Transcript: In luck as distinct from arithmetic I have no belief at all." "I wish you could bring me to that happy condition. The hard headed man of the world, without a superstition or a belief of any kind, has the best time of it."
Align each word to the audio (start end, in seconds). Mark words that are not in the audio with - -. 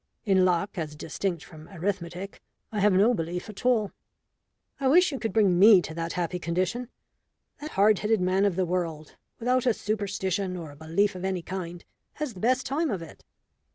In 0.25 0.45
luck 0.45 0.79
as 0.79 0.95
distinct 0.95 1.43
from 1.43 1.69
arithmetic 1.69 2.41
I 2.71 2.79
have 2.79 2.91
no 2.91 3.13
belief 3.13 3.51
at 3.51 3.67
all." 3.67 3.91
"I 4.79 4.87
wish 4.87 5.11
you 5.11 5.19
could 5.19 5.31
bring 5.31 5.59
me 5.59 5.79
to 5.83 5.93
that 5.93 6.13
happy 6.13 6.39
condition. 6.39 6.89
The 7.59 7.69
hard 7.69 7.99
headed 7.99 8.19
man 8.19 8.45
of 8.45 8.55
the 8.55 8.65
world, 8.65 9.15
without 9.37 9.67
a 9.67 9.75
superstition 9.75 10.57
or 10.57 10.71
a 10.71 10.75
belief 10.75 11.13
of 11.13 11.23
any 11.23 11.43
kind, 11.43 11.85
has 12.13 12.33
the 12.33 12.39
best 12.39 12.65
time 12.65 12.89
of 12.89 13.03
it." 13.03 13.23